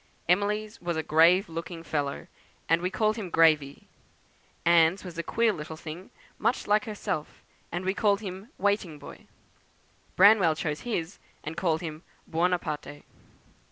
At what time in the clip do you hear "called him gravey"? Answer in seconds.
2.89-3.85